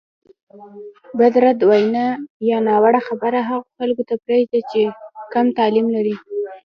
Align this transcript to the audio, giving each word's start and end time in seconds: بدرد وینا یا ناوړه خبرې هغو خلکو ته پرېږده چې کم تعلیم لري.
بدرد 1.19 1.59
وینا 1.69 2.07
یا 2.49 2.57
ناوړه 2.67 3.01
خبرې 3.07 3.41
هغو 3.49 3.67
خلکو 3.77 4.03
ته 4.09 4.15
پرېږده 4.25 4.59
چې 4.71 4.81
کم 5.33 5.45
تعلیم 5.59 5.87
لري. 5.95 6.15